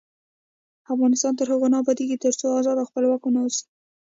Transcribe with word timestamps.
افغانستان 0.93 1.33
تر 1.39 1.47
هغو 1.51 1.67
نه 1.73 1.77
ابادیږي، 1.83 2.17
ترڅو 2.23 2.47
ازاد 2.59 2.77
او 2.81 2.89
خپلواک 2.89 3.21
ونه 3.23 3.39
اوسو. 3.43 3.63